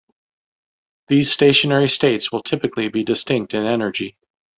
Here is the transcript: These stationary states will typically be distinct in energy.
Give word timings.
These 1.09 1.31
stationary 1.31 1.87
states 1.87 2.31
will 2.31 2.41
typically 2.41 2.87
be 2.89 3.03
distinct 3.03 3.53
in 3.53 3.67
energy. 3.67 4.17